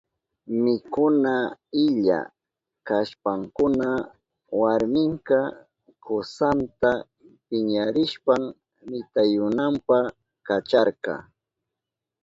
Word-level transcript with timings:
Mikuna 0.63 1.35
illa 1.85 2.19
kashpankuna 2.87 3.89
warminka 4.59 5.39
kusanta 6.05 6.89
piñarishpan 7.47 8.41
mitayunanpa 8.89 9.97
kacharka. 10.47 11.13